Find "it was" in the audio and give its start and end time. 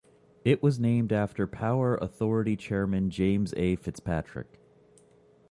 0.43-0.79